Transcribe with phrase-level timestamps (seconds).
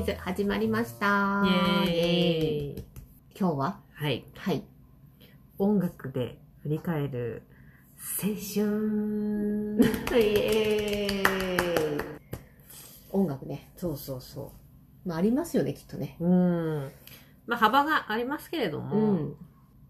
[0.00, 1.42] ーズ始まりました。
[1.86, 2.84] イエーイ。
[3.38, 3.80] 今日は？
[3.92, 4.24] はい。
[4.34, 4.64] はい。
[5.58, 7.42] 音楽で振り返る
[8.22, 9.76] 青春。
[10.18, 12.00] イエーイ。
[13.10, 13.70] 音楽ね。
[13.76, 14.52] そうそうそ
[15.04, 16.16] まあ、ありますよね、きっとね。
[16.18, 16.24] う。
[16.24, 16.90] うん。
[17.46, 19.36] まあ幅がありますけれどうも、ん。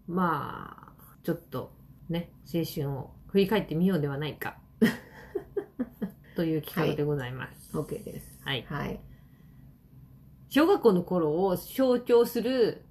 [0.07, 1.71] まあ、ちょっと
[2.09, 4.57] ね、青春を振り返ってみようではないか。
[6.35, 7.77] という企画でございます。
[7.77, 8.41] OK です。
[8.43, 8.65] はい。
[8.67, 8.99] はい。
[10.53, 12.83] 小学校の頃を象徴する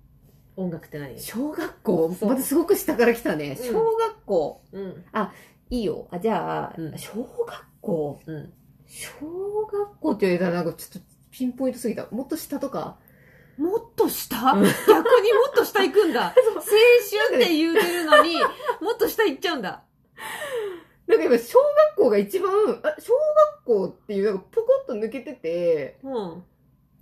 [0.56, 1.20] 音楽って何？
[1.20, 2.16] 小学校？
[2.18, 3.58] そうまたすごく下から来たね。
[3.60, 4.62] うん小学校。
[4.72, 5.04] うん。
[5.68, 6.08] いいよ。
[6.10, 8.18] あ、じゃあ、うん小学校？
[8.24, 8.52] うん。
[8.86, 9.10] 小
[9.70, 12.06] 学校って言われたらなんかちょっとピンポイントすぎた。
[12.10, 12.96] もっと下とか？
[13.58, 14.52] もっと下？
[14.52, 14.70] うん逆
[15.20, 16.32] にもっと下行くんだ。
[16.56, 18.38] 青春って言うてるのに、
[18.80, 19.84] もっと下行っちゃうんだ。
[21.06, 21.58] なんか今、小
[21.94, 22.50] 学校が一番、
[22.84, 26.44] あ、小学校っていう、なんかポコッと抜けてて、うん。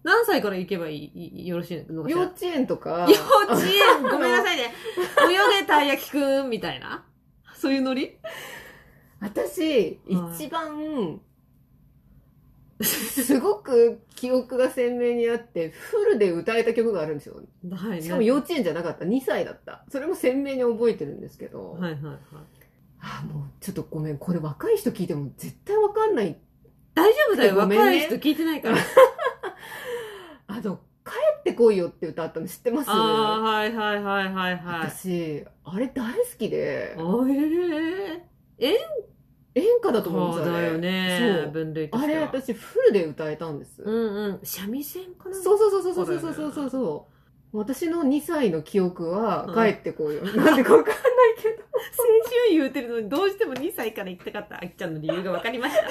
[0.04, 1.42] 何歳から行けばいい？
[1.44, 2.02] いよろしいの？
[2.04, 2.20] かしら？
[2.22, 3.14] 幼稚園とか、幼
[3.48, 4.02] 稚園？
[4.10, 4.72] ごめんなさいね。
[5.30, 7.04] 泳げたい焼きくんみたいな？
[7.54, 8.16] そういうノリ？
[9.20, 9.98] 私、はい
[10.36, 11.20] 一番、
[12.80, 17.40] すごく記憶が鮮明にあって、フルで歌えた曲があるんですよ。
[17.72, 19.04] はいしかも幼稚園じゃなかった。
[19.04, 19.84] 2歳だった。
[19.90, 22.16] それも鮮明に覚えてるんですけど、はいはいはい。
[23.00, 24.18] あ、もうちょっとごめん。
[24.18, 26.38] これ若い人聞いても絶対わかんない。
[26.94, 28.76] 大丈夫だよ、ごめんね若い人聞いてないから。
[30.58, 32.90] あの、帰ってこいよって歌ったの知ってます？
[32.90, 34.90] ああ、はいはいはいはいはい。
[34.90, 38.22] 私、あれ大好きで、あれ
[39.54, 41.40] 演歌だと思うんですよ、あれそうだよね。
[41.44, 41.52] そう。
[41.52, 42.18] 分類とあれ。
[42.18, 43.82] 私フルで歌えたんです。
[43.82, 44.40] うんうん。
[44.44, 45.34] 三味線かな？
[45.34, 47.17] そうそうそうそうそうそうそう。
[47.52, 50.24] 私の2歳の記憶は帰ってこいよ。
[50.24, 51.04] なんでかわかんない
[51.40, 51.64] けど。
[51.78, 55.82] 青春言うてるのにどうしても2歳から行きたかったあきちゃんの理由が分かりました。
[55.88, 55.90] 帰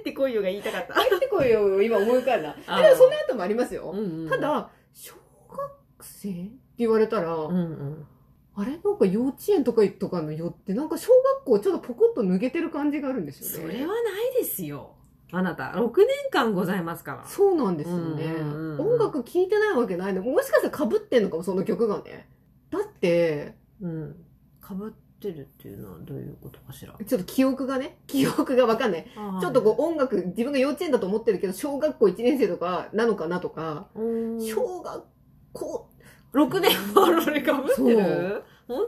[0.00, 0.94] ってこいよが言いたかった。
[0.94, 2.54] 帰ってこいよ、今思い浮かんだ。
[2.66, 3.90] あーでもその後もありますよ。
[3.92, 5.14] うんうんた、だ、小
[5.50, 8.06] 学生って言われたら、うんうん。
[8.54, 13.72] あれなんか幼稚園とかとかのよって、なんか小学校ちょっとポコッと抜けてる感じがあるんですよね。
[13.74, 14.94] それはないですよ。
[15.30, 17.24] あなた、6年間ございますから。
[17.26, 18.34] そうなんですよね。
[18.78, 20.22] 音楽聴いてないわけないの。
[20.22, 22.28] もしかしたら被ってんのかも、その曲がね。
[22.70, 24.16] だって、うん。
[24.60, 26.94] かぶってるっていうのはどういうことかしら？
[27.04, 29.06] ちょっと記憶がね、記憶がわかんない。
[29.40, 35.04] ちょっとこう音楽、自分が幼稚園だと思ってるけど、小学校1年生とかなのかなとか、小学
[35.52, 35.90] 校、
[36.32, 38.44] 6年もそれかぶってる？
[38.66, 38.86] 本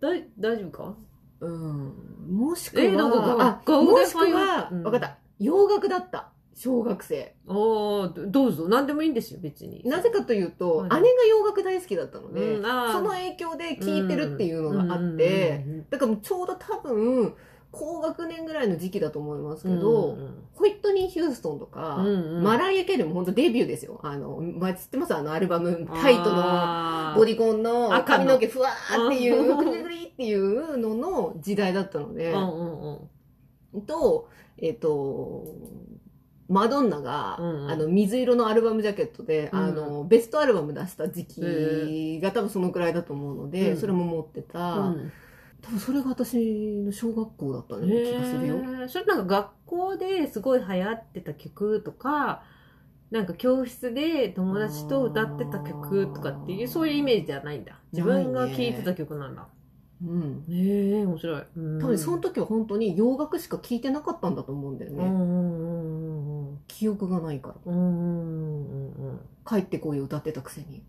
[0.00, 0.06] 当？
[0.08, 0.94] だい大丈夫か？
[1.40, 1.92] うん、
[2.30, 5.18] もしくえなんかあ、学もしくでは、うんわかった。
[5.38, 6.30] 洋楽だった。
[6.56, 7.34] 小学生。
[7.48, 8.68] おおどうぞ。
[8.68, 9.82] 何でもいいんですよ、別に。
[9.84, 12.68] なぜかというと、はい姉が洋楽大好きだったので、うんそ
[13.00, 17.34] の影響で聴いてるっていうのがあって、だからもうちょうど多分、
[17.72, 23.98] 高学年ぐらいの時期だと思いますうんうんけど、うんホイットニー・ヒューストンとか、うんうんマライア・ケリーも本当デビューですよ。
[24.04, 25.14] あの、まあ、知ってます？
[25.16, 32.98] あのアルバム、タイトのボディコンの髪の毛ふわーっていう、うんグリグリっていうのの時代だったのでう、んうん
[33.74, 34.28] うんと、
[34.58, 35.44] えっ、と、
[36.48, 37.70] マドンナが、うんうん。
[37.70, 39.58] あの、水色のアルバムジャケットで、うん。
[39.58, 43.76] あの、ベストアルバム出した時期が多分そのくらいだと思うので、うん。
[43.80, 45.12] それも持ってた、うん。
[45.62, 48.88] 多分それが私の小学校だったような気がするよ。
[48.88, 52.42] それなんか学校ですごい流行ってた曲とか、
[53.10, 57.80] なんか教室で友達と歌ってた曲とかっていう、そういうイメージじゃないんだ。
[57.92, 59.48] 自分が聴いてた曲なんだ。
[60.02, 60.44] うん。
[60.48, 61.42] へえ、面白い。
[61.56, 65.04] うん多分その時は本当に洋楽しか聴いてなかったんだと思うんだよね。
[66.66, 67.72] 記憶がないから。
[69.46, 70.82] 帰ってこいよ歌ってたくせに。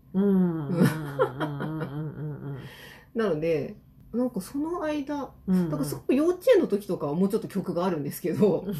[3.14, 3.76] なので、
[4.12, 8.74] なんかその間、うんだからすごく幼稚園の時とかはもうちょっと曲があるんですけど、うん。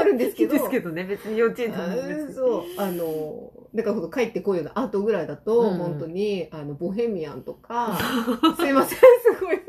[0.00, 2.06] あるんですけど、ですけどね、別に幼稚園でもあ別に。
[2.28, 5.78] ーそう、あの、だから帰ってこいよの後ぐらいだと、うん。
[5.78, 7.96] 本当に、あの、ボヘミアンとか、
[8.58, 9.63] すいません、すごい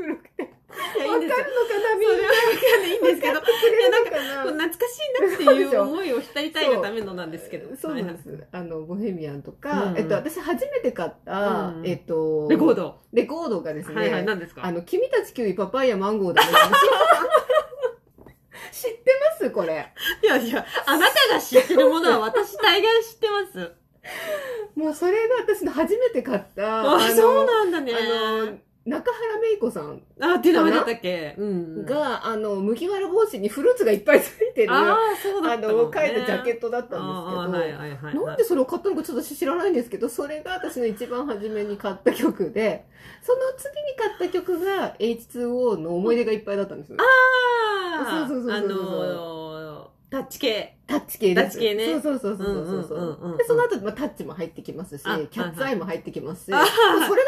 [1.19, 1.27] 古くて。
[1.27, 1.79] いや、いいわかるのかんですよ。
[1.79, 2.15] な、みんな。
[2.15, 7.75] わかんないいいんですけど、くれるのかなこう懐かしいなっていう思いを浸りたいがためのなんですけど。
[7.75, 8.47] そうなんです。
[8.51, 12.99] あの、ボヘミアンとか、うんえっと、私初めて買った、うんえっと、レコード。
[13.13, 14.65] レコードがですね、はいはい、何ですか？
[14.65, 16.51] あの、君たちキウイパパイヤマンゴーだね。
[18.71, 19.51] 知ってます？
[19.51, 19.93] これ。
[20.21, 23.71] いやいや、あなたが知ってるものは 私大概知ってます。
[24.75, 27.93] もうそれが私の初めて買った、あ、そうなんだね。
[27.95, 31.85] あの、中原芽衣子さんあ、っていう名前だったっけうん。
[31.85, 38.15] が、あの、麦わら帽子にフルーツがいっぱいついてる、あああ、そうだったの、の、いたジャケットだったんですけど、はいはいはい。
[38.15, 42.85] なんでそれを買ったのかちょっと知らないんですけど、それが私の一番初めに買った曲で、
[43.23, 46.97] その次に買った曲が H2O の思い出がいっぱいだったんですよ。
[46.99, 49.54] ああ、そうそうそうそうそうあのー、
[50.15, 50.77] タッチ系。
[50.87, 51.43] タッチ系です。
[51.43, 56.65] タッチ系ねそうそうそうそうそううで、その後、まあ、タッチも入ってきますし、キあャッツアイも入ってきますし、それが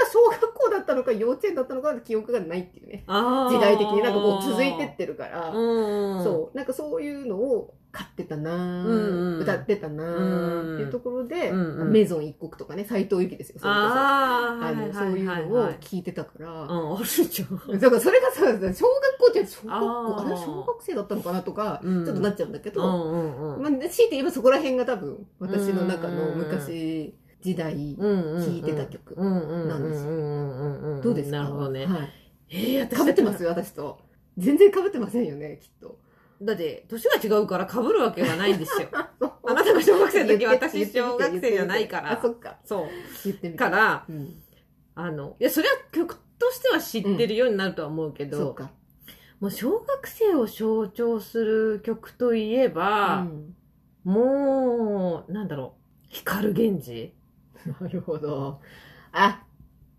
[0.10, 3.04] 小学校だったのか幼稚園だったのか記憶がないっていうね。
[3.08, 6.24] 時代的になんかこう続いてってるから、うん。
[6.24, 13.68] そう、なんかそういうのを買ってたなぁ、うんうん歌ってたなぁっていうところで、うんうんメゾン一国とかね、斎藤由貴ですよ、そ。
[13.68, 17.46] ああ、あの、そういうのを聞いてたから、うん、あるじゃ
[17.76, 17.80] ん。
[17.80, 18.84] だからそれがさ、小学校
[19.32, 23.62] って小学校、あれ小学生だったのかなとか、うんちょっとなっちゃうんだけど、うんうんうん。
[23.64, 31.38] まあ、強いて言えばそこら辺が多分、私の中の昔時代、聴聴いてた曲ななんですよよどうですか？
[31.38, 31.86] なるほどね。
[31.86, 32.10] はい。
[32.50, 34.00] えー、私かぶってますよ、私と。
[34.38, 35.98] 全然かぶってませんよね、きっと。
[36.42, 38.88] だって、年が違うから被るわけがないんですよ。
[38.94, 39.12] あ
[39.44, 42.58] あなたが小学生の時私小学生じゃないからあ、そっか。
[42.64, 42.88] そう。
[43.24, 43.58] 言ってみて。
[43.58, 44.42] から、うん。
[44.96, 48.72] あの、いや、それは曲としては知ってるようになるとは思うけど、そうか。
[49.40, 53.56] もう小学生を象徴する曲といえば、うん
[54.08, 57.14] もう、なんだろう、光源氏
[57.82, 58.62] なるほど。
[59.12, 59.44] あ、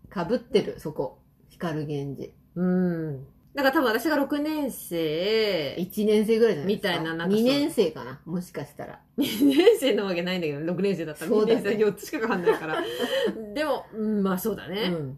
[0.09, 1.19] かぶってる、そこ。
[1.49, 2.33] 光源氏。
[2.55, 3.27] うん。
[3.55, 6.89] だから多分私が6年生、1年生ぐらいじゃないですか？
[6.89, 8.99] みたいななんかそう2年生かな、もしかしたら。
[9.17, 12.83] 2年生なわけないんだけど、6年生だったら2そうだね年生4つしかかかんないから。
[13.55, 14.89] でも、うん、まあそうだうね。
[14.89, 15.17] ん。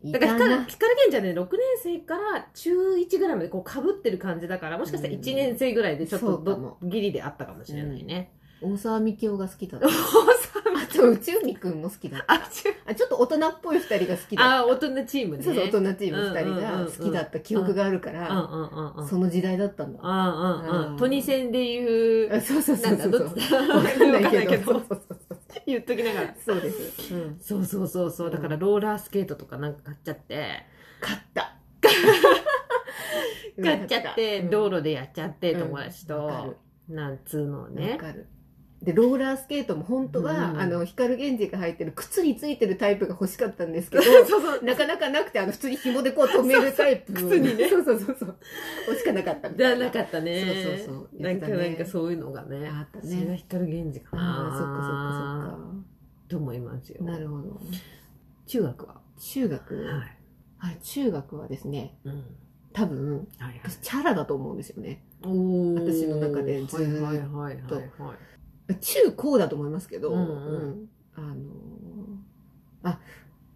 [0.00, 0.64] いだから光。
[0.66, 8.32] 光源氏はね、6年生から中1ぐらいまでこう被ってる感じだから、もしかしたら1年生ぐらいでちょっとそうかもどギリであったかもしれないね。
[8.62, 9.88] 大沢みきおが好きだった。
[10.96, 12.34] と、宇宙美くんも好きだった。
[12.34, 14.56] あ、ちゅあ、ちょっと大人っぽい二人が好きだった。
[14.58, 15.42] あ、大人チームね。
[15.42, 18.28] そうそう、大人チーム二人が好きだった記憶があるから。
[19.08, 20.00] その時代だったんだ。
[20.02, 20.96] うんうん。
[20.96, 23.20] トニセンで言う、あそうそうそなうんそうそう。
[23.20, 23.50] だ、どっち？
[23.50, 24.06] だわかんないけど。
[24.08, 25.38] わかんないけどそうそうそうそう。
[25.66, 26.34] 言っときながら。
[26.44, 27.14] そうです。
[27.14, 27.38] うん。
[27.40, 28.30] そうそうそうそう。
[28.30, 30.64] だからローラースケートとかなんか買っちゃって、
[31.00, 31.54] 買った。
[33.62, 36.56] 買っちゃって、うん道路でやっちゃって、うん友達と、
[36.88, 37.98] なんつうのをわね。
[38.00, 38.26] かる。
[38.88, 44.02] で、ローラースケートも本当は、うんあの、光源氏が入ってる靴についてるタイプが欲しかったんですけど。
[44.64, 47.12] なかなかなくて、あの、普通に紐でこう止めるタイプ。
[47.12, 48.36] そうそう靴にねそうそうそうそう。
[48.88, 49.84] 欲しかなかったみじゃたいな。
[49.84, 50.42] なかったね。
[50.42, 52.66] そうそうそうなんか、なんかそういうのがね。
[52.66, 54.22] あったねそれが光源氏かな。
[54.22, 55.82] ああ、そっかそっかそっ
[56.28, 57.04] と思いますよ。
[57.04, 57.12] か。
[57.12, 57.60] なるほど。
[58.46, 59.02] 中学は？
[59.18, 60.18] 中学、はい。
[60.56, 62.24] はい、中学はですね、うん。
[62.72, 63.60] 多分、はいはい。
[63.64, 65.04] 私チャラだと思うんですよね。
[65.20, 68.16] 私の中でずーっとはいはいはいはいはい。
[68.74, 71.38] 中高だと思いますけど、うんあのー
[72.84, 73.00] あ、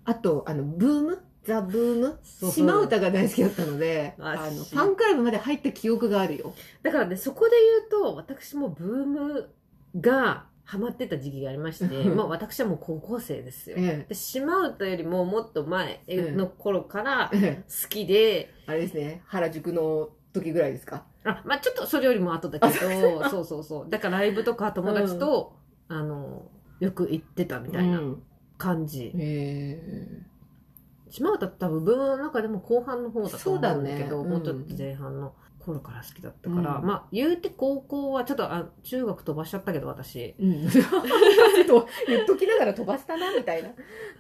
[0.04, 1.22] あと、あの、ブーム？
[1.44, 2.18] ザ・ブーム？
[2.50, 6.54] 島歌が大好きだったので、ああの、しファンクラブまで入った記憶があるよ。
[6.82, 7.52] だからね、そこで
[7.90, 9.50] 言うと、私もブーム
[10.00, 13.76] がハマってた時期がありまして、うんまあ私はもう高校生ですよ。
[13.78, 17.36] えで島唄よりももっと前の頃からえ。
[17.36, 21.04] ええ好きで、あれですね、原宿の時ぐらいですか？
[21.30, 23.44] あ、まあちょっとそれよりも後だけど、そう。
[23.44, 23.90] そうそう。
[23.90, 25.54] だからライブとか友達と、
[25.88, 26.42] あの、
[26.80, 28.22] よく行ってたみたいなうん。
[28.58, 29.12] 感じ。
[29.14, 30.22] へ
[31.10, 34.30] 島唄って多分ブームの中でも後半の方だと思うんだけど、そうだね。
[34.30, 40.34] もうちょっと前半の頃から好きだったから、うんまあ言うて高校はちょっとあ中学飛ばしちゃったけど私、え。
[40.38, 40.68] うん。
[40.70, 40.84] ちょっ
[41.66, 43.70] と言っときながら飛ばしたな、みたいな。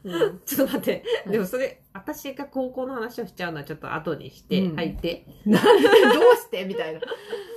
[0.04, 0.40] うん。
[0.44, 5.26] ちょっと待って、はいでもそれ、私が高校の話をしちゃうのはちょっと後にして、うん入って。
[5.44, 6.64] なんで、どうして？
[6.64, 7.00] みたいな。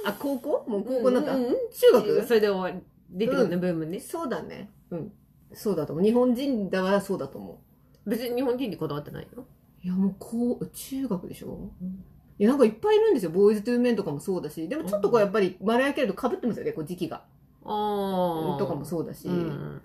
[0.05, 0.65] あ、高校？
[0.67, 2.23] もう高校になった、うんうん中学？
[2.23, 3.99] それで終わり、出てくるね、うブームね。
[3.99, 4.71] そうだね。
[4.91, 5.11] うん。
[5.53, 6.05] そうだと思う。
[6.05, 7.61] 日本人だはそうだと思
[8.05, 9.45] 別に日本人にこだわってないよ。
[9.83, 9.85] う。
[9.85, 11.71] いや、もう、こう、中学でしょ？
[11.81, 12.03] うん
[12.37, 13.31] いや、なんかいっぱいいるんですよ。
[13.31, 14.67] ボーイズ・トゥ・メンとかもそうだし。
[14.67, 17.23] でもちょっとこう、やっぱり、マライア・キャリーと被ってますよね、こう、時期が。
[17.63, 18.57] ああ。
[18.59, 19.27] とかもそうだし。
[19.27, 19.81] うん。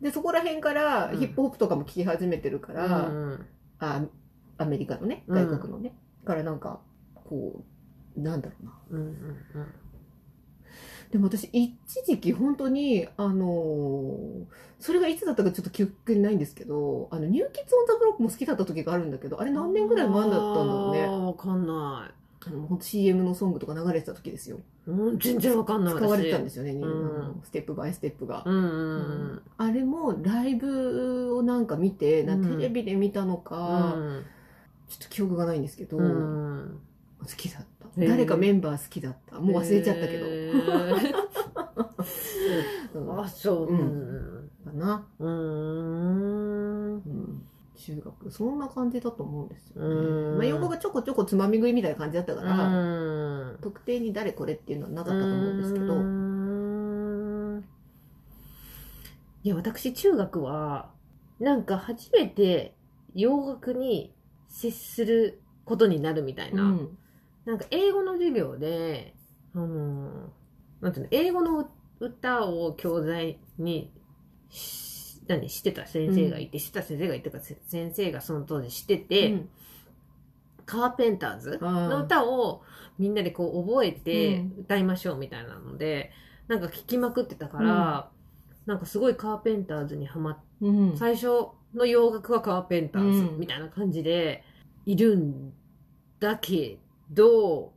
[0.00, 3.46] で、そこら辺から、うんヒップホップとかも聴き始めてるから、うん
[3.78, 4.02] あ
[4.58, 5.94] アメリカのね、うん外国のね。
[6.24, 6.80] からなんか、
[7.14, 7.64] こ
[8.16, 8.72] う、なんだろうな。
[8.90, 9.16] うんうん
[11.10, 14.44] でも私、一時期本当に、あのー
[14.78, 21.06] それがいつだったかちょっと記憶にないんですけど、あの、ニューキッズ・オン・ザ・ブロックも好きだった時があるんだけど、あれ何年ぐらい前だったんだろうね。
[21.06, 22.10] わかんな
[22.46, 24.58] あの、本当 CM のソングとか流れてた時ですよ。
[24.86, 24.90] い。
[24.90, 25.94] うん、全然わかんない。。
[25.94, 28.42] 使われてたんですすよね、んあのステップバイステップが。
[28.44, 28.96] うんう
[29.34, 33.56] んあれもライブをなんか見て、なうんテレビで見たのうか、
[33.96, 34.24] ん。
[34.88, 36.80] ちょっと記憶がないんですけど、うん。
[37.20, 37.75] 好きだった。
[37.96, 39.40] 誰かメンバー好きだった。
[39.40, 40.26] もう忘れちゃったけど。
[43.22, 43.66] あ、そう。
[43.66, 44.50] ううんん。
[44.64, 45.06] かな。
[45.18, 46.94] うーん。
[46.94, 47.42] うん
[47.76, 49.88] 中学、そんな感じだと思うんですよ、ね。
[49.88, 52.68] うんまあ、横がちょこちょこつまみ食いみたいな感じだったかうら、
[53.52, 53.58] ん。
[53.60, 55.94] 特定に誰これっていうのはなかったと思うんですけど、
[59.44, 60.90] いや、私、中学は、
[61.38, 62.74] なんか初めて
[63.14, 64.12] 洋楽に
[64.48, 66.76] 接することになるみたいな。
[67.46, 69.14] うんなんか英語の授業で、
[69.54, 70.32] あの、
[70.80, 73.92] なんていうの、英語の歌を教材に
[74.50, 79.48] し、何、してた先生がいて、してた先生がいてか、せ先生がその当時してて、うん。
[80.66, 82.62] カーペンターズの歌を
[82.98, 86.10] みんなでこう覚えて歌いましょうみたいなので、
[86.48, 88.10] なんか聞きまくってたから、
[88.66, 90.96] なんかすごいカーペンターズにハマっうん。
[90.96, 91.26] 最初
[91.74, 93.38] の洋楽はカーペンターズうん。
[93.38, 94.42] みたいな感じで
[94.84, 95.52] いるん
[96.18, 97.72] だけど、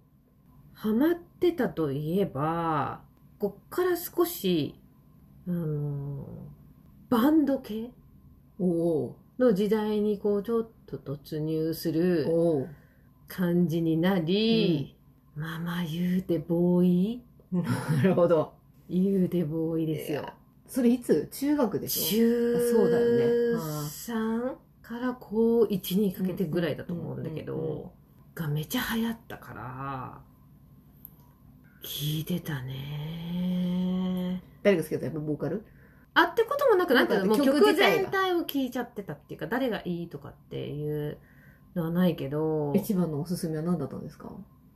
[0.73, 3.01] ハマってたといえば、
[3.37, 4.75] こっから少し、
[5.47, 6.27] あの
[7.09, 7.91] バンド系？
[8.59, 12.67] の時代にこうちょっと突入すーる
[13.27, 14.97] 感じになり、
[15.35, 17.23] まあまあ言うてボーイ？
[17.51, 17.63] な
[18.03, 18.53] るほど。
[18.89, 20.33] 言うてボーイですよ。
[20.67, 21.29] それいつ？
[21.31, 22.27] 中学でしょ？
[22.57, 23.23] 中そうだよね。
[23.55, 27.93] あー3から高1にかけてぐらいだと思うんだけうんうんうんうんど、
[28.39, 30.21] がめちゃ流行ったから、
[31.83, 34.41] 聞いてたね。
[34.63, 35.65] 誰が好きだったやっぱボーカル？
[36.13, 41.17] あってこともなく、なんかもう曲全体を聞いちゃってたっていうか、誰がいいとかっていう
[41.75, 44.29] のはないけど、ど一番のおすすめは何だったんですか？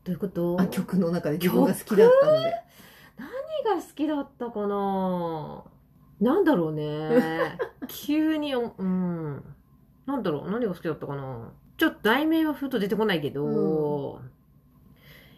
[0.05, 0.57] ういうこと？
[0.59, 2.53] あ曲の中で自分が好きだったので。
[3.17, 5.63] 何が好きだったかな？
[6.19, 7.57] なんだろうね。
[7.87, 9.43] 急にお、うん。
[10.05, 10.51] なんだろう？
[10.51, 11.51] 何が好きだったかな？
[11.77, 14.21] ちょっと題名はふと出てこないけど、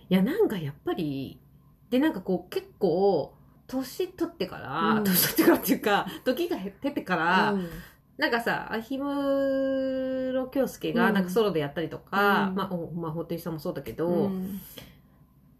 [0.09, 1.39] いや、なんかやっぱり、
[1.89, 3.33] で、なんかこう結構、
[3.67, 5.03] 年取ってから、うん。
[5.03, 7.69] 年取ってからっていうか、時が経ってから、うん。
[8.17, 12.55] なんかさ、氷室京介がなんかソロでやったりとか、うん。
[12.55, 14.61] まあ、おまあ、布袋さんもそうだけど、うん。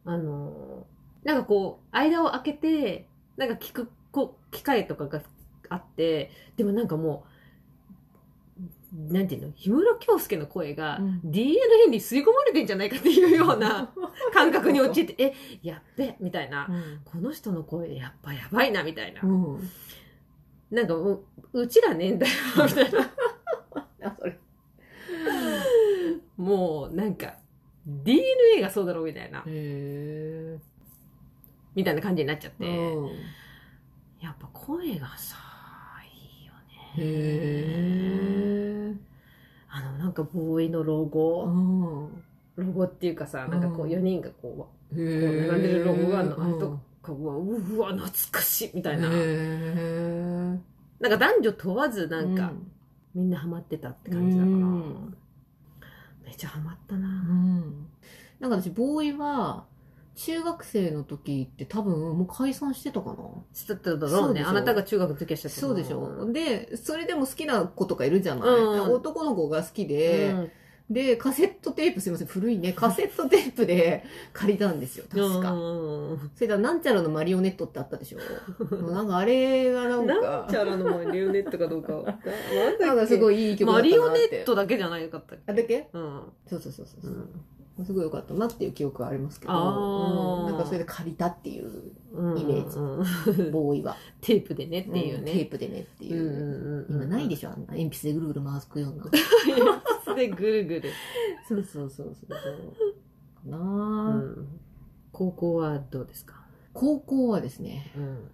[0.06, 5.24] あのーなんかこう、間を空けて、なんか聞くこ機会とかが
[5.70, 7.30] あって、でもなんかもう、
[8.96, 13.92] なんていうの、氷室京介の声がうん DNA に吸い込まれてんじゃないかっていうような
[14.34, 16.70] 感覚に陥って、え、やっべ、みたいな。
[17.04, 19.28] この人の声やっぱやばいな、みたいなう。
[19.28, 19.70] ん
[20.72, 21.24] なんかも
[21.54, 22.34] う、うちらねえんだよ、
[22.66, 23.00] みたいな。
[24.10, 24.38] あそれ
[26.38, 27.36] もう、なんか、
[27.86, 29.44] DNA がそうだろう、みたいな。
[29.46, 30.58] へ
[31.76, 32.66] みたいな感じになっちゃって。
[32.66, 32.94] え
[34.22, 35.38] やっぱ声がさ、
[36.04, 36.94] いいよね。
[36.98, 37.02] へ
[38.62, 38.65] え
[39.76, 41.50] あの、なんかボーイのロゴ、
[42.56, 46.60] ロゴっていうかさ、なんかこううん4人がこう、こうへ並んでるロゴがあるの、あれうん。
[46.62, 49.10] とか、うわ、うわ、懐かしいみたいな。
[49.10, 52.54] なんか男女問わずなんか、
[53.14, 55.18] みんなハマってたって感じだから、うん。
[56.24, 57.08] めっちゃハマったうな。
[57.10, 57.88] ん。
[58.40, 59.66] なんか私ボーイは
[60.16, 63.18] 中学生の時って多分もう解散してたかな？
[63.54, 64.42] してただろうね。
[64.42, 66.32] あなたが中学の時はしてたそうでしょ。
[66.32, 68.94] でそれでも好きな子とかいるじゃない、うん。
[68.94, 70.52] 男の子が好きで、うん。
[70.88, 72.28] でカセットテープすいません。
[72.28, 72.72] 古いね。
[72.78, 76.32] カセットテープで 借りたんですよ確か、うん。
[76.36, 78.20] それからなんちゃらのマリオネットってあったでしょ。
[78.94, 81.92] なんかあれがなんなんかちゃらのマリオネットかどうか。
[82.80, 83.48] なんかすごい。
[83.48, 83.98] いいい曲だったなって。
[84.00, 85.52] マリオネットだけじゃないかったっけ？
[85.52, 85.90] あだけ？
[85.92, 86.22] うん。
[86.48, 87.12] そうそうそうそう。
[87.12, 87.30] う、ん
[87.84, 90.46] すごい良かったなっていう記憶はありますけど、うん。
[90.52, 92.78] なんかそれで借りたっていううんイメージ。
[92.78, 95.42] うんボーイは、テープでねっていううんテね。
[95.42, 98.96] ープでねっていう、うんうんうん今ないでしょあんな鉛筆でぐるぐる回すよう
[100.08, 100.16] な。
[100.16, 100.84] でぐるぐる。
[101.50, 104.24] そうそうそうそうかな。
[105.12, 106.46] 高校はどうですか？
[106.74, 108.32] 高校はですね、うん。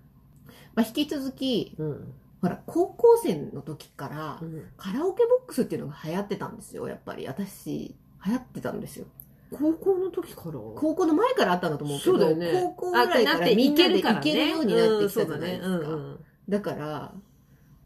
[0.75, 2.13] まあ、引き続きうん。
[2.41, 4.65] ほら高校生の時からうん。
[4.77, 7.27] カラオケボックスっていうのが流行ってたんですよやっぱり。
[7.27, 9.07] 私流行ってたんですよ
[9.51, 10.51] 高校の時から？
[10.53, 12.51] 高校の前からあったんだと思うけどそうだよね。
[12.75, 15.69] 高校ぐらいからみんなで行けるようになってきたじゃないですか、うんだね。
[15.69, 16.19] うんうん。
[16.47, 17.13] だから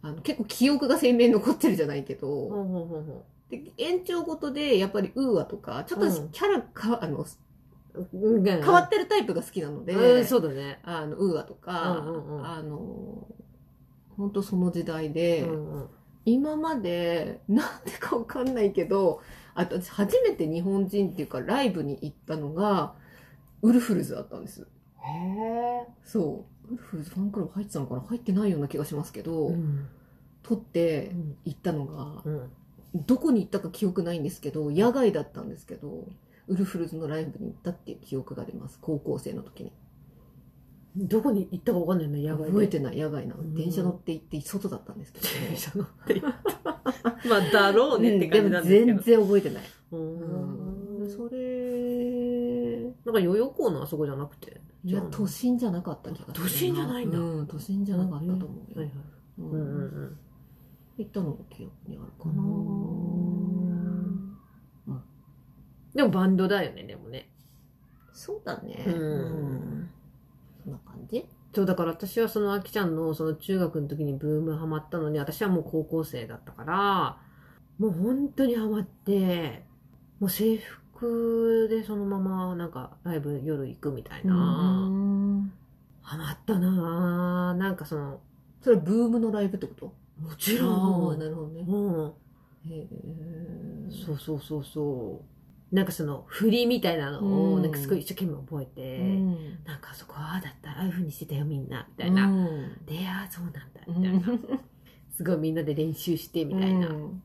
[0.04, 2.96] あの結構記憶が鮮明に残ってるじゃないけど、
[3.50, 6.30] で延長ごとでやっぱりウーアとかちょっとうん。
[6.30, 7.26] キャラか、あの
[8.12, 10.80] 変わってるタイプが好きなので、うんそうだね。
[10.84, 12.46] あの UA とか、うんうんうん。
[12.46, 13.28] あの
[14.18, 15.88] 本当その時代で、うんうん。
[16.28, 19.22] 今までなんでかわかんないけど
[19.56, 22.94] あと私初めて日本人っていうかライブに行ったのが
[23.62, 24.62] ウルフルズだったんです。
[24.62, 25.88] へえ。
[26.04, 26.74] そう。
[26.74, 28.02] ウルフルズファンクラブ入ってたのかな？
[28.02, 29.88] 入ってないような気がしますけど、うん。
[30.44, 31.12] 撮って
[31.46, 32.52] 行ったのがうん。
[32.94, 36.08] どこに行ったか記憶ないんですけど野外だったんですけど
[36.48, 38.78] ウルフルズのライブに行ったっていう記憶があります。
[38.82, 39.72] 高校生の時に。
[40.96, 42.52] どこに行ったかわかんないの野外で。
[42.52, 43.54] 覚えてない野外なの、うん。
[43.54, 46.34] 電車乗って行って外だったんですけど、 電車乗って行っ
[46.64, 46.75] た
[47.28, 48.86] まあだろうねって感じなんですけど。
[48.86, 51.04] 全然覚えてない、ううん。
[51.06, 51.10] ん。
[51.10, 54.62] それなんか代々木のあそこじゃなくて？
[54.84, 57.20] いや都心じゃなかった気がする都心じゃないんだ。
[57.20, 58.94] うん都心じゃなかったと思うよ、はいはい。
[59.40, 59.50] うん。
[59.52, 60.18] うんうんうん
[60.98, 62.42] 行ったのが記憶にあるかな。
[62.42, 64.38] うん。
[65.94, 67.30] でもバンドだよねでもね。
[68.14, 68.86] そうだね。
[68.88, 69.90] うん。
[70.64, 71.26] そんな感じ？
[71.56, 77.18] そうだから私はそのあきちゃんのその中学の時にブームハマったのに私はもう高校生だったから
[77.80, 79.64] もう本当にハマって
[80.20, 85.54] もう制服でそのままなんかライブ夜行くみたいな、うん
[86.02, 87.58] ハマったなぁ。
[87.58, 88.20] なんかその
[88.62, 89.86] それはブームのライブってこと？
[90.22, 91.14] もちあろん。
[91.14, 91.66] あなるほどね。
[91.68, 92.14] うん。
[92.72, 92.88] へえ
[94.06, 95.35] そうそうそうそう
[95.76, 97.20] なんかその振りみたいなの
[97.52, 97.62] をうん。
[97.62, 99.60] なんかすごい一生懸命覚えて、うん。
[99.66, 102.86] なんかあそこああだったああいう風にしてたよみんなみたいな、うん。
[102.86, 104.40] でああそうなんだみたいな、
[105.16, 107.22] すごいみんなで練習してみたいな、うん。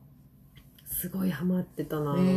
[0.85, 2.17] すごいハマってたなぁ。
[2.17, 2.27] へー。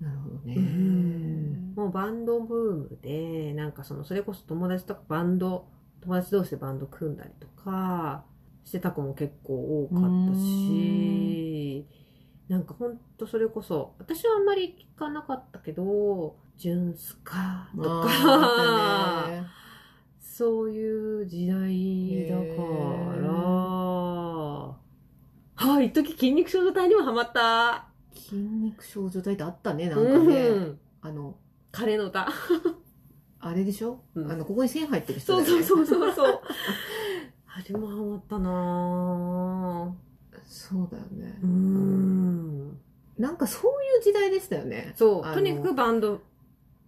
[0.00, 0.54] なるほどね。
[0.56, 1.72] うん。
[1.76, 5.68] もうバンドブームでなんかそのそれこそ友達とかバンド
[6.02, 8.24] 友達同士でバンド組んだりとか
[8.64, 9.54] してた子も結構
[9.84, 10.02] 多かっ
[10.32, 11.86] たし
[12.48, 19.44] なんかほんとそれこそ私はあんまり聞かなかったけどジュンスカとかね。
[20.20, 22.42] そういう時代だか
[23.22, 23.28] ら。
[25.56, 27.86] はい一時筋肉少女隊にもハマった。
[28.14, 30.80] 筋肉少女隊ってあったねなんかね、うん。
[31.02, 31.36] あの
[31.70, 32.28] 彼の歌。
[33.40, 34.32] あれでしょ、うん。
[34.32, 35.46] あのここに線入ってる人ね。
[35.46, 36.40] そうそうそうそう。
[37.46, 39.94] あれもハマったな
[40.46, 41.38] そうだよね。
[41.42, 41.44] ぁ。
[41.44, 42.78] うん。
[43.18, 44.92] なんかそういう時代でしたよね。
[44.96, 46.20] そう、とにかくバンド。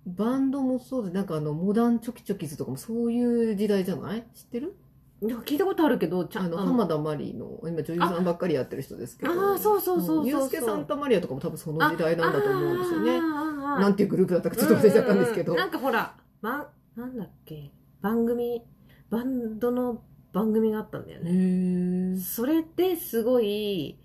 [0.07, 4.25] バンドもそうでなんかあのモダンチョキチョキズとかもそういう時代じゃない？
[4.35, 4.77] 知ってる？
[5.23, 6.59] いや聞いたことあるけど、ちゃんと。
[6.59, 9.33] あの浜田真理の今女優さんばっかりやってる人ですけど。
[9.33, 10.29] ああ、そうそうそうそう。
[10.29, 13.21] ユースケ・サンタマリアとかも多分その時代なんだと思うんですよね。
[13.21, 18.63] ななんていうグループだったかちょっと忘れちゃったんですけど、なんかほら、ま、なんだっけ、番組、
[19.11, 20.03] バンドの
[20.37, 21.31] 番組があったんだよへね。
[21.33, 22.21] ー。
[22.21, 23.99] それですごい、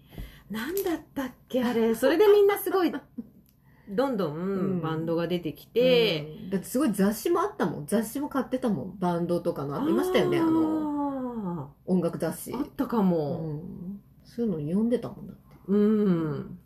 [0.49, 1.93] なんだったっけ、あれ。
[1.93, 2.91] それでみんなすごい、
[3.89, 4.77] どんどうん。
[4.77, 6.49] んバンドが出てきて、うん。
[6.49, 7.85] だってすごい雑誌もあったもん。
[7.85, 8.97] 雑誌も買ってたもん。
[8.97, 12.51] バンドとかのありましたよねあのあ音楽雑誌。
[12.51, 13.39] ーあったかうも。
[13.41, 14.01] ん。
[14.23, 15.41] そういうの読んでたもんだって。
[15.67, 16.57] うん。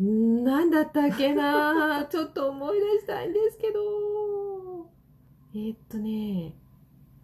[0.00, 0.44] ん。
[0.44, 2.06] なんだったっけな。
[2.10, 3.80] ちょっと思い出したいんですけど。
[5.54, 6.54] えーっとね、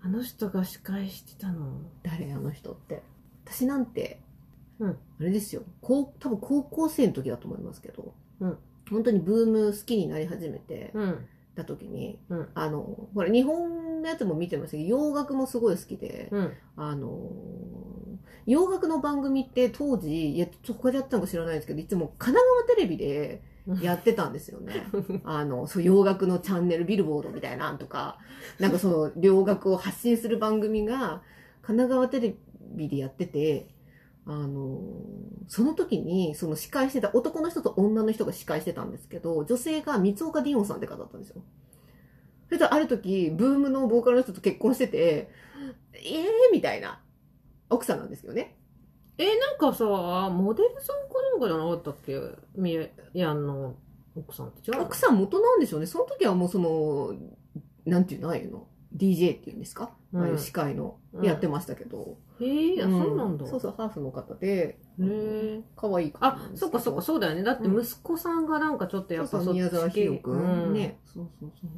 [0.02, 1.82] あの人が司会してたの？
[2.02, 2.32] 誰？
[2.32, 3.02] あの人って
[3.44, 4.20] 私なんて、
[4.78, 8.58] うんあれですよ高多分高校生の時だと思いますけど、うん
[8.90, 11.26] 本当にブーム好きになり始めてうん。
[11.56, 16.52] た時に、うんあのほら日本のやつも見てましたけど洋楽もすごい好きで、うん。
[16.76, 17.18] あの
[18.46, 23.42] 洋楽の番組って当時いやちょっと他でやってたのか知らないですけどいつも神奈川テレビで
[23.82, 24.86] やってたんですよね。
[25.24, 28.18] あの、そう、洋楽のチャンネル、ビルボードみたいなんとか、
[28.58, 31.22] なんかその、洋楽を発信する番組が、
[31.62, 32.36] 神奈川テレ
[32.74, 33.68] ビでやってて、
[34.26, 34.80] あの、
[35.48, 41.42] その時に、その司会してた、男の人と女の人が司会してたんですけど、女性が三岡ディオンさんって方だったんですよ。
[42.46, 45.30] それとある時、ブームのボーカルの人と結婚してて、
[45.94, 47.00] えーみたいな、
[47.70, 48.56] 奥さんなんですよね。
[49.22, 52.18] え、なんかさ、モデルさんかなんかじゃなかったっけ？
[52.56, 52.78] み
[53.12, 53.74] やんの
[54.16, 54.84] 奥さんって違うの？
[54.84, 55.86] 奥さん元なんでしょうね。
[55.86, 57.12] その時はもうその、
[57.84, 58.30] なんていうの？
[58.30, 62.16] ああいうの ?DJ っていうんですか、うんああいう司会の、うんやってましたけど。
[62.40, 63.46] へえ、あ、そうなんだ。
[63.46, 65.60] そうそう、ハーフの方で、へえ。
[65.76, 67.42] 可愛いあそっかそっか、そうだよね。
[67.42, 70.72] だって息子さんがなんかちょっとやっぱそうそう宮沢ひろくうんん。
[70.72, 70.98] ね。
[71.04, 71.70] そうそうそう。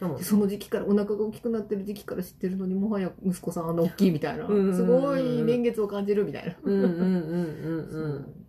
[0.00, 4.46] だもんでその時期から、お腹が大きくなってる時期から知ってるのに、もはや息子さんあんな大きいみたいな。
[4.46, 6.54] うんすごい年月を感じるみたいな。
[6.62, 8.46] うんうんうんうんうん。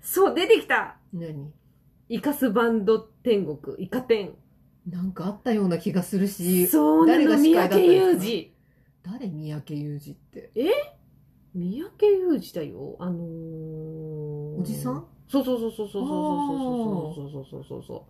[0.00, 1.52] そう、出てきた何？
[2.08, 4.34] イカスバンド天国、イカ天。
[4.88, 8.52] なんかあったような気がするし、そうな誰がの、三司会だったん宅裕二。
[9.02, 9.28] 誰？
[9.28, 10.50] 三宅裕二って。
[11.54, 12.96] 三宅裕二だよ。
[13.00, 15.06] あのー、おじさん？
[15.28, 16.08] そうそうそうそうそうそう
[17.16, 18.06] そうそうそうそうそうそ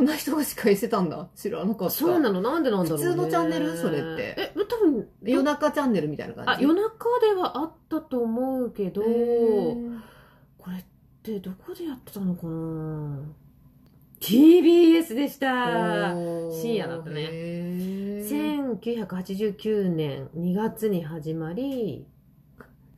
[0.00, 1.28] んな人が司会してたんだ。
[1.34, 1.94] 知らなかった。
[1.94, 3.04] そうなの、なんでなんだろう、ね。
[3.06, 3.76] 普通のチャンネル？
[3.76, 6.64] それってえ、多分、夜中チャンネルみたいな感じ？
[6.64, 9.10] あ、夜中ではあったと思うけど、こ
[10.70, 10.84] れっ
[11.22, 13.18] てどこでやってたのかな
[14.20, 16.14] ?TBS でした
[16.52, 22.06] 深夜だったねへー1989年2月に始まり、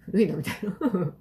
[0.01, 1.13] 古いなみたいな。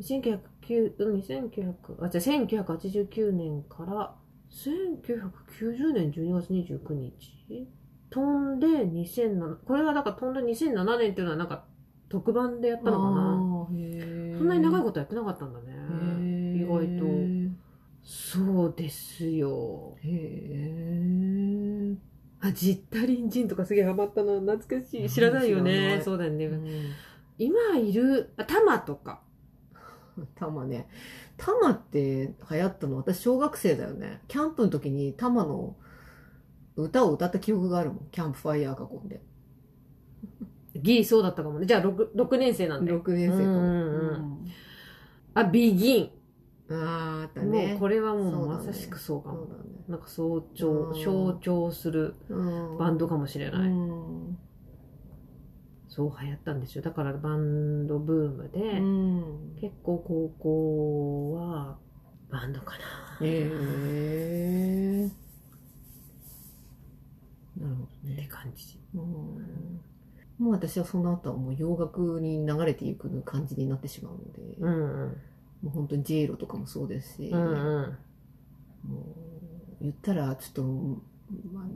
[0.00, 4.14] 1909うん1900あじゃあ1989年から
[4.50, 7.68] 1990年12月29日
[8.10, 11.64] 飛んで2007これはだから飛んで2007年っていうのはなんか
[12.08, 13.66] 特番でやったのかな？
[14.38, 15.72] そんなに長いことやってなかったんだね。
[16.56, 17.04] 意外と。
[18.04, 19.96] そうですよ。
[20.02, 21.94] へえ。
[22.40, 24.34] あジッタリンジンとかすげえハマったな。
[24.40, 25.10] 懐かしい。
[25.10, 26.00] 知らないよね。
[26.04, 26.92] そうだよね、うん。
[27.38, 29.22] 今いるあタマとか。
[30.36, 30.86] タマね。
[31.36, 34.22] タマって流行ったの私小学生だよね。
[34.28, 35.76] キャンプの時にタマの
[36.76, 38.08] 歌を歌った記憶があるもん。
[38.10, 39.22] キャンプファイヤー囲んで。
[40.76, 41.66] ギリそうだったかもね。
[41.66, 42.92] じゃあ 6, 6年生なんで。
[42.92, 43.50] 6年生かも。
[43.50, 44.46] うんうん
[45.34, 46.10] あ、ビギン。
[46.68, 47.74] うんあーあったもね。
[47.76, 49.44] うこれはもそうまさしくそうかも。
[49.44, 49.50] ね。
[49.88, 53.68] なんか象徴、うん象徴するうんバンドかもしれない。
[53.68, 54.38] うん
[55.96, 56.82] そう流行ったんですよ。
[56.82, 61.78] だからバンドブームで、うん結構高校は
[62.30, 63.26] バンドかな。
[63.26, 65.10] へえ
[67.58, 68.28] なるほどってね。
[68.30, 68.78] 感じ。
[68.94, 69.80] うん
[70.38, 75.08] もう私はその後はもう洋楽に流れていく感じになってしまうので、うんうん。
[75.62, 77.98] もう本当に J ロとかもそうですし、うんうん。
[78.86, 79.00] も
[79.80, 81.70] う言ったらちょっと、あの、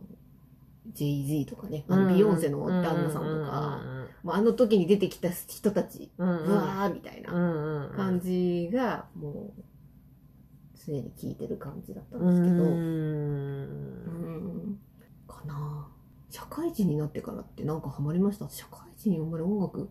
[0.95, 3.81] Jay-Z とかね、あのビヨンセの旦那さんとか、
[4.23, 7.91] もうあの時に出てきた人たち、うわーみたいな。
[7.97, 9.63] 感じが、もう、
[10.87, 12.69] 常に聞いてる感じだったんうですけど、ん。
[12.69, 12.71] う
[14.71, 14.79] ん
[15.27, 15.89] かな
[16.31, 18.49] 社会人になってからってなんかハマりました？
[18.49, 19.89] 社会人にあんまり音楽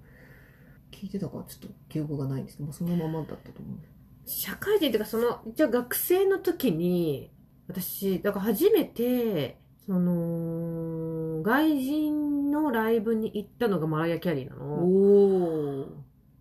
[0.92, 3.78] 聞いてたかちょっと記憶がないんですけど、まあ、そのままだったと思う。
[4.26, 7.32] 社会人っていうか、その、一応学生の時に、
[7.68, 12.29] 私、だから初めて、その、外人
[12.62, 14.66] のライブに行ったのがマライア・キャリーなの。
[14.66, 15.88] おー。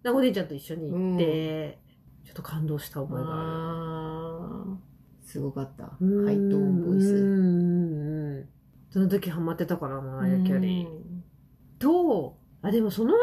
[0.03, 1.79] でお姉ちゃんと一緒に行って、
[2.25, 5.85] ちょっと感動した覚えがああーすごかった。
[5.85, 6.33] ハる。
[6.33, 7.15] イトーンボイス。
[7.15, 8.49] うんうんうん
[8.91, 10.89] その時ハマってたから、マライア・キャリー。
[11.79, 13.15] と、あ、でもその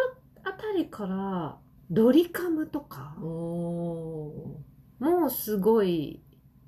[0.44, 1.58] あたりから、
[1.90, 4.62] ドリカムとかうん、お
[5.00, 6.22] もうすごい、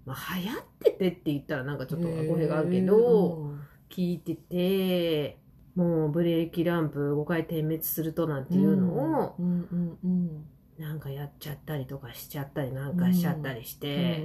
[0.05, 2.27] まあ、流行っててって言ったらなんかちょっとー。
[2.27, 3.53] 語弊があるけど、
[3.89, 5.37] 聞いてて、
[5.77, 10.45] もうブレーキランプ5回点滅するとなんていうのを、うんうんうん
[10.79, 14.23] なんかやっちゃったりとかしちゃったりなんかしちゃったりして、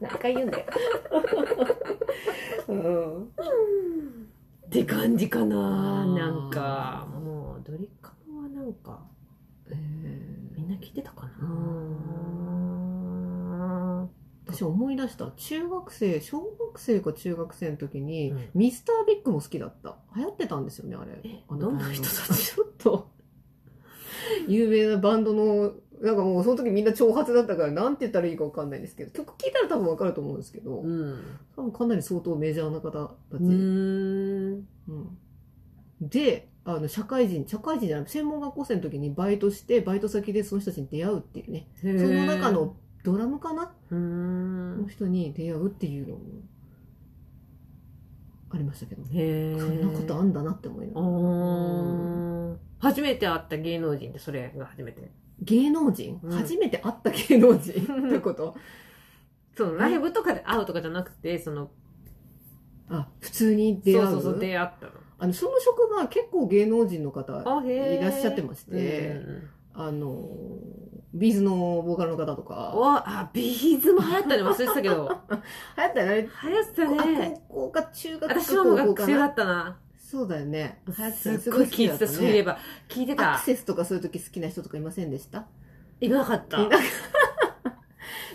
[0.00, 0.66] 何回言うんだよ。
[2.68, 3.24] うん。
[3.24, 3.26] っ
[4.70, 6.06] て感じかな。
[6.06, 9.04] なんか、もうドリカムはなんか、
[10.56, 11.46] みんな聞いてたかな。
[14.46, 15.32] 私思い出した。
[15.32, 18.48] 中学生小学生か中学生の時に、うん。
[18.54, 19.96] ミスタービッグも好きだった。
[20.16, 21.20] 流行ってたんですよねあれ。
[21.24, 22.54] えあのどんな人たち？
[22.54, 23.10] ちょっと。
[24.48, 31.18] 有名なバンドのなんかもうその時みんな長髪だったからなんて言ったらいいかわかんないんですけど曲聴いたら多分わかると思うんですけど、うん。
[31.54, 34.68] 多分かなり相当メジャーな方たち、うーん。
[34.88, 35.18] うん。
[36.00, 41.68] であの社会人社会人じゃなくて専門学校生の時にバイトしてバイト先でその人たちに出会うっていうね。
[41.76, 43.72] そその中のドラムかな？
[43.90, 44.82] うーん。
[44.82, 44.88] の。
[44.88, 46.20] 人に出会うっていうのも
[48.56, 49.08] ありましたけどね。
[49.12, 49.58] へえ。
[49.60, 51.06] そんなことあんだなって思いながら。
[51.06, 55.10] あー初めて会った芸能人ってそれが初めて。
[55.42, 57.72] 芸能人、うん初めて会った芸能人？
[58.08, 58.54] ってこと？
[59.56, 61.70] そのライブとかで会うとかじゃなくて、その、
[62.88, 64.02] あ、普通に出会う？
[64.04, 64.88] そうそうそう、出会った
[65.18, 67.32] あの、その職場結構芸能人の方。
[67.64, 70.28] いらっしゃってましてうんあの、
[71.18, 72.54] B'zのボーカルの方とか。
[72.54, 74.42] わ、あ、 B'zも流行ったね。
[74.42, 75.08] 忘れてたけど。
[75.78, 76.28] 流行ったよね。
[76.44, 77.34] 流行ってたね。
[77.36, 79.78] あ、高校か中学か私はも学生だったな。
[79.98, 80.80] そうだよね。
[80.86, 82.52] 流行ってたすごい聞いてた、すそういえば。
[82.52, 82.58] ば。
[82.88, 83.44] 聞いてアたク。
[83.46, 85.46] セスとかそういう時好きな人とかいませんでした？
[86.00, 86.58] いなかった。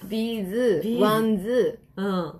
[0.05, 2.05] ビーズワンズ、うん。
[2.05, 2.35] あ、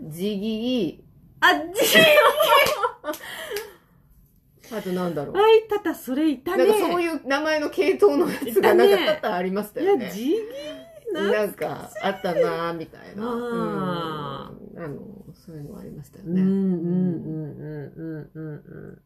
[0.00, 1.44] ジギじー、
[4.72, 5.36] あとなんだろう。
[5.36, 6.66] あいたた、それいたね。
[6.66, 10.10] なんかそういう名前の系統のやつがなんか多々ありましたいや、よね。
[10.10, 13.22] ジギーななんかあったなぁみたいな。
[13.24, 14.98] あうんあの、
[15.34, 16.40] そういうのありましたよね。
[16.40, 19.02] うんうんうんうんうんうんうん。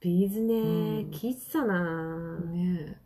[0.00, 2.96] ビーズね、うん聞いてたな、ねえ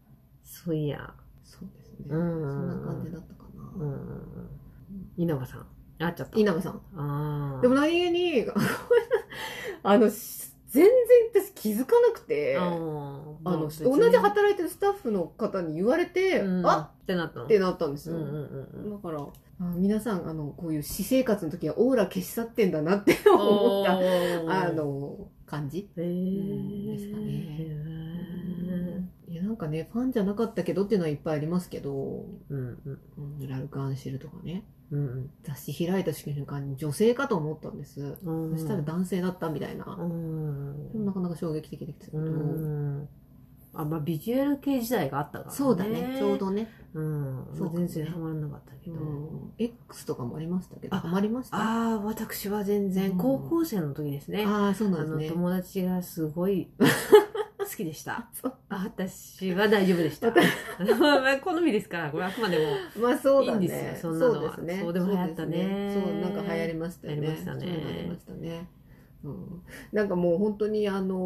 [0.43, 1.13] そういや。
[1.45, 2.07] そうですね。
[2.09, 3.45] うそんんな感じだったか
[3.77, 3.95] うんうな。
[3.95, 4.49] ん。
[5.17, 5.67] 稲葉さん。
[5.99, 6.39] あっちゃった。
[6.39, 6.81] 稲葉さん。
[6.97, 7.61] ああ。
[7.61, 8.47] でも何気に、
[9.83, 10.85] あの、し全
[11.33, 13.69] 然私気づかなくて、あの、同
[14.11, 17.45] じ働いてるスタッフの方に言われて、うんあってなったの？
[17.47, 18.17] ってなったんですよ。
[18.17, 18.91] うんうんうんうん。
[18.91, 25.89] だから、あ皆さん、あの、こういう私生活の時はオーラ消し去ってんだなって思った、あの、感じ。
[25.97, 27.25] へーですかね
[27.59, 27.87] へ
[29.29, 31.95] いや、なんかね、ファンじゃなかったけどっていうのはいっぱいありますけど、ー
[32.51, 33.01] うんうん
[33.41, 35.31] うんラルク・アンシェルとかね、うん。
[35.43, 37.77] 雑誌開いた瞬間に女性かと思ったん。
[37.79, 38.17] です。
[38.23, 38.53] うん。
[38.53, 39.85] そしたら男性だったみたいな。
[39.85, 41.05] うん。
[41.05, 43.09] なかなか衝撃的ですけう、ん。
[43.75, 45.57] あ、まあ、ビジュアル系時代があったからね。
[45.57, 46.39] そうだね、ちょう。
[46.39, 46.69] どね。
[46.95, 47.47] うん。
[47.57, 48.97] そう全然ハマらなかったけど。
[48.97, 49.53] うん。
[49.59, 51.61] X とかもありましたけど、ハマりましたあ
[51.95, 54.45] あ、私は全然、高校生の時ですね。
[54.47, 55.01] あー、そうな、ん。
[55.03, 55.29] ですね。
[55.29, 56.71] 友達がすごい、
[57.67, 58.29] 好きでした。
[58.69, 60.33] 私は大丈夫でした。
[60.99, 62.65] まあ 好みですから、これあくまでも。
[63.03, 63.67] まあそうだね。
[63.67, 64.81] いいんですよそんなのはそうですね。
[64.83, 67.23] そうでも流行ったねそうなんか流行りましたよね。
[67.23, 67.33] 流行
[68.03, 68.69] りましたね。
[69.25, 69.63] うん。
[69.93, 71.17] なんかもう本当にあの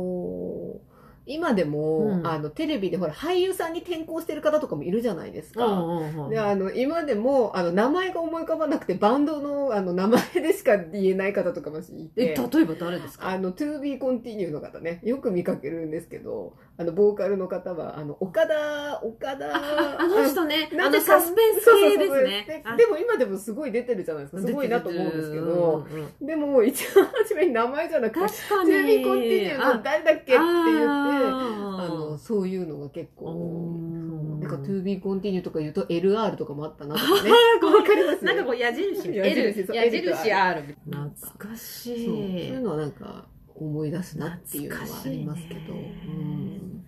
[0.86, 0.89] ー
[1.26, 2.26] 今でも、うん。
[2.26, 5.64] あの、テレビでほら、俳優さんに転校してる方とかもいるじゃないですか。
[5.66, 11.82] うんうんで、あの、今でも、あの、名前が思い浮かばなくて、バンドの、あの、名前でしか言えない方とかもい
[12.16, 12.48] え、て。
[12.52, 13.28] 例えば誰ですか？
[13.28, 22.64] あの、to be continue の方ね、よく見かけるんですけど、あの、ボーカルの方は、あの、岡田、岡田、あの人ね、あのなんでかサスペンス系ですね。
[22.78, 24.40] ででも今でもすごい出てるじゃないですか。
[24.40, 25.86] すごいなと思うんですけど、
[26.22, 28.70] でも一番初めに名前じゃなくて、確かに。
[28.72, 30.42] to be continue の誰だっけって言って、
[30.86, 37.30] ああの、そういうのが結構、なんか to be continue とか言うと LR とかもあったなとかね。
[37.62, 40.62] わかりますなんかこう矢印、矢印矢印 R。
[40.90, 42.16] 懐かしそう。
[42.16, 42.48] そうい。
[42.48, 43.26] いうのはなんか
[43.60, 46.86] 思い出すなっていうのはありますけど、ねうん。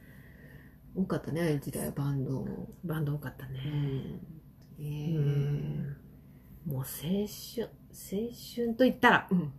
[0.94, 2.46] 多かったね、ああいう時代はバンド。
[2.84, 3.58] バンド多かったうね。
[3.60, 4.20] ん。
[4.78, 5.20] えうー。
[5.20, 5.96] ん
[6.66, 9.52] もう青春、青春と言ったら、うん。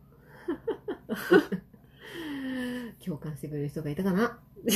[3.04, 4.40] 共感してくれる人がいたかな。
[4.66, 4.70] 青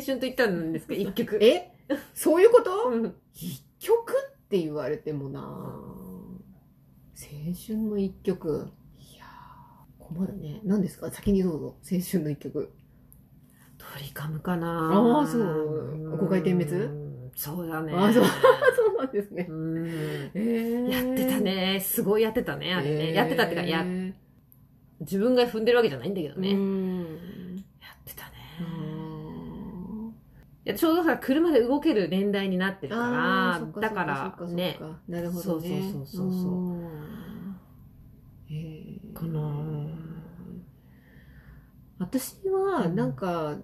[0.00, 0.94] 春と言ったら何ですか？
[0.94, 1.38] 一曲。
[1.42, 1.72] え？
[2.14, 2.88] そういうこと？
[2.90, 3.14] うん。
[3.32, 4.12] 一曲？
[4.12, 5.46] って言われてもな青
[7.66, 8.68] 春の一曲
[10.14, 11.10] 困るね何ですか？
[11.10, 11.76] 先にどうぞ。
[11.90, 12.70] 青春の一曲。
[13.78, 14.90] ドリカムかな。
[14.92, 15.42] あーそう。
[15.96, 16.16] ん。
[16.18, 16.76] 五回点滅？
[16.76, 17.92] うんそうだね。
[17.94, 18.24] あーそう。
[18.76, 19.46] そうなんですね。
[19.48, 19.86] うん。
[20.34, 20.88] えー。
[20.88, 21.78] やってたね。
[21.80, 23.08] すごいやってたね、あれね。
[23.10, 23.14] えー。
[23.14, 23.84] やってたってか、や、
[25.00, 26.50] 自分が踏んでるわけじゃないんだけどうね。
[26.50, 27.06] やんっ
[28.04, 28.32] てたね。
[28.60, 30.10] うん
[30.66, 33.00] いやちょうどさ、車で動ける年代になってるか
[33.74, 35.92] ら、だからね、なるほどね。
[35.92, 36.74] そうそうそうそうそう。
[36.74, 37.56] ん。
[38.50, 39.12] へー。
[39.14, 39.40] かな
[42.00, 43.58] 私はなんか、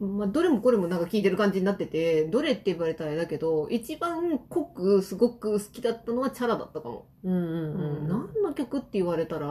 [0.00, 8.08] まあ、どれもこれもなんか聞いてる感じになっててどれって言われたらあれだけど一番濃くすごく好きだったのはチャラだったかも、うんうんうんうん。
[8.08, 9.48] 何の曲って言われたら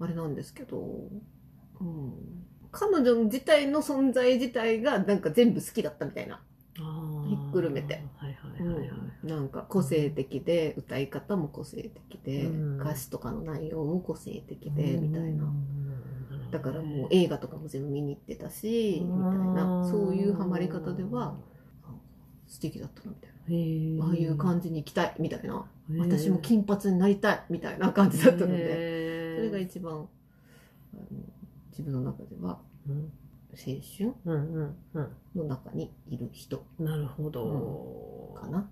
[0.00, 1.08] あれなんですけど、
[1.80, 2.12] うん、
[2.70, 6.42] 彼女自体の存在自体がなんか全部好きだったみたいな。
[6.76, 6.80] ひ
[7.50, 8.02] っくるめて。
[8.16, 9.26] はいはいはいはい。
[9.26, 12.80] なんか個性的で歌い方も個性的で、うん。
[12.80, 15.84] 歌詞とかの内容も個性的でみたいな、うん
[16.54, 21.34] だからもう映画とかも全部見に行ってたしみたいなそういうハマり方では
[22.46, 23.30] 素敵だったなみたい
[23.98, 24.06] な。
[24.06, 25.66] ああいう感じに行きたいみたいな。
[25.98, 30.06] 私も金髪になりたいみたいな感じだったのでそれが一番あの
[31.70, 33.12] 自分の中ではうん。
[33.56, 33.60] 青
[33.96, 35.08] 春うんうんうん。
[35.34, 38.32] の中にいる人なるほど。
[38.40, 38.66] かな、なる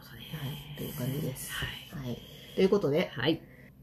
[0.00, 0.24] ほどね。
[0.32, 1.50] はいという感じです。
[1.52, 2.06] はい。
[2.06, 2.18] はい、
[2.54, 3.40] ということではい。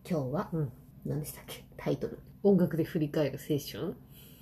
[0.10, 0.72] 今日はうん。
[1.06, 1.66] 何でしたっけ？
[1.76, 3.95] タイトル音楽で振り返る青春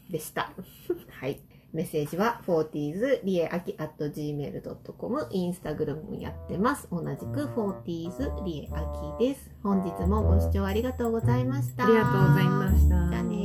[0.10, 0.52] でした。
[1.10, 1.40] はい。
[1.74, 6.88] メッセージは 40s リエアキ at gmail.com インスタグラムもやってます。
[6.92, 9.50] 同じく 40s リエアキです。
[9.64, 11.86] 本日もご視聴ありがとうございました。
[11.86, 13.10] ありがとうございました。
[13.10, 13.36] じゃあね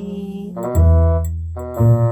[2.03, 2.06] ー。